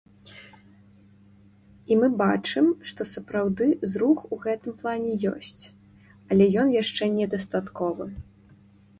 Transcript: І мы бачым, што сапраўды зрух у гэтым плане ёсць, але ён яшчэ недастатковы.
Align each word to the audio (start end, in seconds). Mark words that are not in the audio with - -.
І 1.95 1.97
мы 2.03 2.07
бачым, 2.21 2.65
што 2.91 3.01
сапраўды 3.09 3.67
зрух 3.91 4.23
у 4.35 4.39
гэтым 4.45 4.73
плане 4.79 5.11
ёсць, 5.33 5.63
але 6.31 6.47
ён 6.63 6.73
яшчэ 6.81 7.03
недастатковы. 7.19 8.09